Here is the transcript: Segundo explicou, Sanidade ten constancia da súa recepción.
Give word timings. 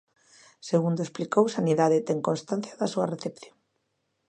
Segundo 0.69 1.01
explicou, 1.03 1.45
Sanidade 1.57 2.05
ten 2.07 2.19
constancia 2.29 2.73
da 2.81 2.91
súa 2.93 3.09
recepción. 3.13 3.55